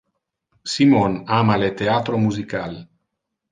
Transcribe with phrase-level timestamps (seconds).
[0.75, 2.77] Simon ama le theatro musical.